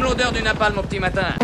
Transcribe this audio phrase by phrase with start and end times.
[0.00, 1.34] L'odeur du napalm au petit matin.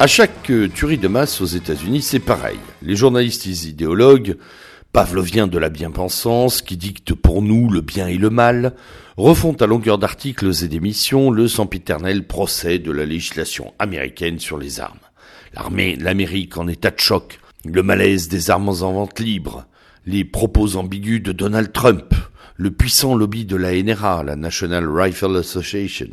[0.00, 2.60] À chaque euh, tuerie de masse aux États-Unis, c'est pareil.
[2.82, 4.36] Les journalistes idéologues,
[4.92, 8.76] pavloviens de la bien-pensance, qui dictent pour nous le bien et le mal,
[9.16, 14.78] refont à longueur d'articles et d'émissions le sempiternel procès de la législation américaine sur les
[14.78, 15.00] armes.
[15.52, 19.66] L'armée, l'Amérique en état de choc, le malaise des armes en vente libre,
[20.06, 22.14] les propos ambigus de Donald Trump,
[22.58, 26.08] le puissant lobby de la NRA, la National Rifle Association,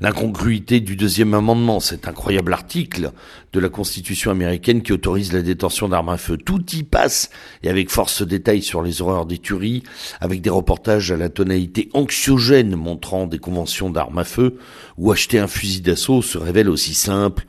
[0.00, 3.12] L'incongruité du deuxième amendement, cet incroyable article
[3.52, 6.36] de la Constitution américaine qui autorise la détention d'armes à feu.
[6.36, 7.30] Tout y passe,
[7.62, 9.84] et avec force détail sur les horreurs des tueries,
[10.20, 14.58] avec des reportages à la tonalité anxiogène montrant des conventions d'armes à feu,
[14.98, 17.46] où acheter un fusil d'assaut se révèle aussi simple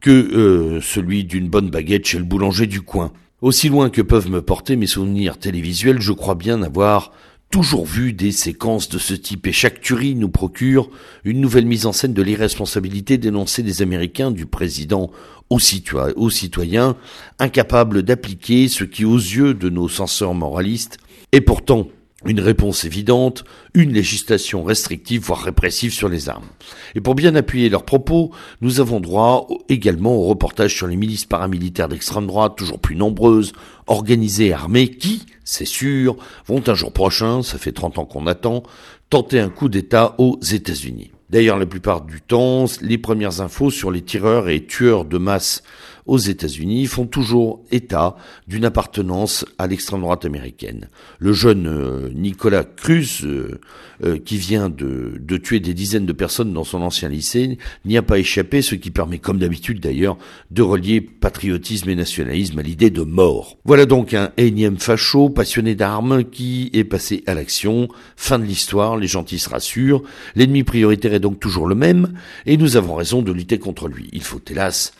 [0.00, 3.12] que euh, celui d'une bonne baguette chez le boulanger du coin.
[3.40, 7.12] Aussi loin que peuvent me porter mes souvenirs télévisuels, je crois bien avoir
[7.54, 9.46] toujours vu des séquences de ce type.
[9.46, 10.90] Et chaque tuerie nous procure
[11.22, 15.12] une nouvelle mise en scène de l'irresponsabilité dénoncée des Américains, du président
[15.50, 16.96] aux, citoyens,
[17.38, 20.98] incapables d'appliquer ce qui, aux yeux de nos censeurs moralistes,
[21.30, 21.86] est pourtant
[22.26, 23.44] une réponse évidente,
[23.74, 26.48] une législation restrictive, voire répressive sur les armes.
[26.94, 31.26] Et pour bien appuyer leurs propos, nous avons droit également au reportage sur les milices
[31.26, 33.52] paramilitaires d'extrême droite, toujours plus nombreuses,
[33.86, 36.16] organisées et armées, qui, c'est sûr,
[36.46, 38.62] vont un jour prochain, ça fait 30 ans qu'on attend,
[39.10, 41.10] tenter un coup d'État aux États-Unis.
[41.30, 45.62] D'ailleurs, la plupart du temps, les premières infos sur les tireurs et tueurs de masse
[46.06, 48.16] aux États-Unis font toujours état
[48.46, 50.88] d'une appartenance à l'extrême droite américaine.
[51.18, 53.60] Le jeune euh, Nicolas Cruz, euh,
[54.04, 57.96] euh, qui vient de, de, tuer des dizaines de personnes dans son ancien lycée, n'y
[57.96, 60.18] a pas échappé, ce qui permet, comme d'habitude d'ailleurs,
[60.50, 63.56] de relier patriotisme et nationalisme à l'idée de mort.
[63.64, 67.88] Voilà donc un énième facho passionné d'armes qui est passé à l'action.
[68.16, 70.02] Fin de l'histoire, les gentils se rassurent.
[70.34, 72.12] L'ennemi prioritaire est donc toujours le même,
[72.46, 74.10] et nous avons raison de lutter contre lui.
[74.12, 74.92] Il faut hélas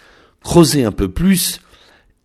[0.45, 1.61] creuser un peu plus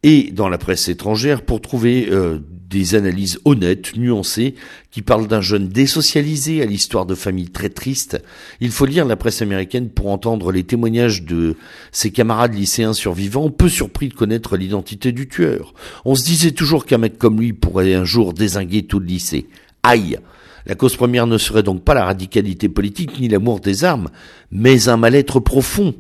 [0.04, 4.56] et dans la presse étrangère pour trouver euh, des analyses honnêtes, nuancées,
[4.92, 8.22] qui parlent d'un jeune désocialisé à l'histoire de famille très triste.
[8.62, 11.56] Il faut lire la presse américaine pour entendre les témoignages de
[11.92, 15.74] ses camarades lycéens survivants, peu surpris de connaître l'identité du tueur.
[16.06, 19.48] On se disait toujours qu'un mec comme lui pourrait un jour désinguer tout le lycée.
[19.84, 20.20] Aïe
[20.66, 24.10] la cause première ne serait donc pas la radicalité politique ni l'amour des armes,
[24.52, 25.96] mais un mal-être profond,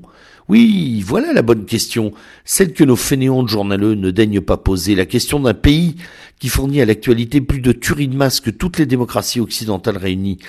[0.50, 2.12] oui, voilà la bonne question,
[2.44, 5.96] celle que nos fainéants de journaleux ne daignent pas poser, la question d'un pays
[6.40, 10.40] qui fournit à l'actualité plus de tueries de masse que toutes les démocraties occidentales réunies.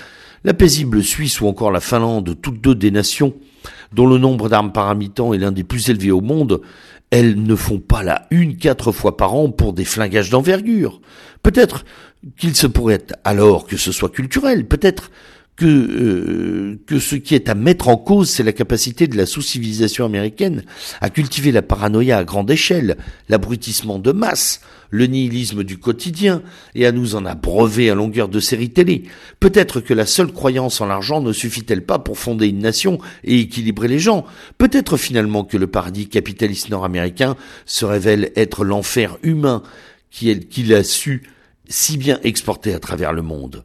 [0.42, 3.34] La paisible Suisse ou encore la Finlande, toutes deux des nations
[3.92, 6.62] dont le nombre d'armes par habitant est l'un des plus élevés au monde,
[7.10, 11.02] elles ne font pas la une quatre fois par an pour des flingages d'envergure.
[11.42, 11.84] Peut-être
[12.38, 15.10] qu'il se pourrait alors que ce soit culturel, peut-être
[15.56, 19.26] que, euh, que ce qui est à mettre en cause, c'est la capacité de la
[19.26, 20.64] sous-civilisation américaine
[21.00, 22.96] à cultiver la paranoïa à grande échelle,
[23.28, 26.42] l'abrutissement de masse, le nihilisme du quotidien,
[26.74, 29.04] et à nous en abreuver à longueur de séries télé.
[29.38, 33.40] Peut-être que la seule croyance en l'argent ne suffit-elle pas pour fonder une nation et
[33.40, 34.24] équilibrer les gens?
[34.58, 37.36] Peut-être finalement que le paradis capitaliste nord-américain
[37.66, 39.62] se révèle être l'enfer humain
[40.10, 41.22] qu'il a su
[41.68, 43.64] si bien exporter à travers le monde.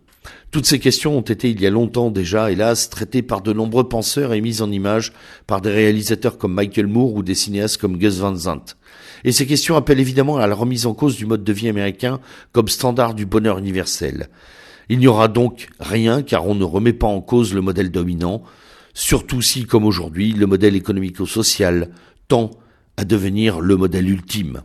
[0.51, 3.89] Toutes ces questions ont été il y a longtemps déjà, hélas, traitées par de nombreux
[3.89, 5.11] penseurs et mises en image
[5.47, 8.75] par des réalisateurs comme Michael Moore ou des cinéastes comme Gus Van Sant.
[9.23, 12.19] Et ces questions appellent évidemment à la remise en cause du mode de vie américain
[12.51, 14.29] comme standard du bonheur universel.
[14.89, 18.43] Il n'y aura donc rien car on ne remet pas en cause le modèle dominant,
[18.93, 21.89] surtout si, comme aujourd'hui, le modèle économico-social
[22.27, 22.51] tend
[22.97, 24.61] à devenir le modèle ultime.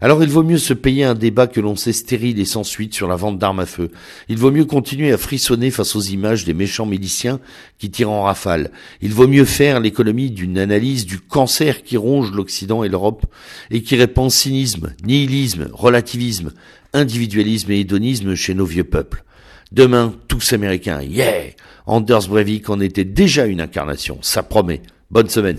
[0.00, 2.94] Alors il vaut mieux se payer un débat que l'on sait stérile et sans suite
[2.94, 3.90] sur la vente d'armes à feu.
[4.28, 7.40] Il vaut mieux continuer à frissonner face aux images des méchants miliciens
[7.78, 8.70] qui tirent en rafale.
[9.02, 13.26] Il vaut mieux faire l'économie d'une analyse du cancer qui ronge l'Occident et l'Europe
[13.70, 16.52] et qui répand cynisme, nihilisme, relativisme,
[16.92, 19.24] individualisme et hédonisme chez nos vieux peuples.
[19.72, 21.54] Demain, tous américains, yeah
[21.86, 24.82] Anders Breivik en était déjà une incarnation, ça promet.
[25.10, 25.58] Bonne semaine.